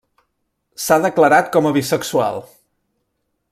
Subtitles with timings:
[0.85, 2.43] S'ha declarat com a bisexual.